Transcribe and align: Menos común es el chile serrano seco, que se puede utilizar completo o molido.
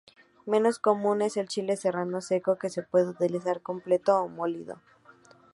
Menos 0.47 0.79
común 0.79 1.21
es 1.21 1.37
el 1.37 1.47
chile 1.47 1.77
serrano 1.77 2.21
seco, 2.21 2.57
que 2.57 2.71
se 2.71 2.81
puede 2.81 3.09
utilizar 3.09 3.61
completo 3.61 4.17
o 4.17 4.27
molido. 4.29 4.81